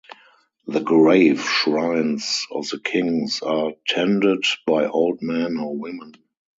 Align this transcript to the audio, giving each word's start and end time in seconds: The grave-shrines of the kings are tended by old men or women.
The 0.65 0.79
grave-shrines 0.79 2.47
of 2.49 2.67
the 2.69 2.79
kings 2.79 3.43
are 3.43 3.73
tended 3.87 4.43
by 4.65 4.87
old 4.87 5.21
men 5.21 5.57
or 5.57 5.77
women. 5.77 6.13